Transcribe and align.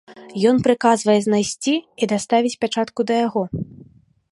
Ён 0.51 0.55
прыказвае 0.67 1.15
знайсці 1.27 1.75
і 2.05 2.11
даставіць 2.15 2.55
пячатку 2.65 2.99
да 3.11 3.21
яго. 3.27 3.43